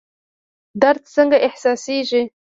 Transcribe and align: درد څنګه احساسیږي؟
درد 0.81 1.01
څنګه 1.15 1.37
احساسیږي؟ 1.45 2.23